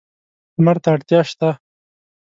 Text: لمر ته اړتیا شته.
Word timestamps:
لمر 0.57 0.77
ته 0.83 0.87
اړتیا 0.95 1.21
شته. 1.29 1.49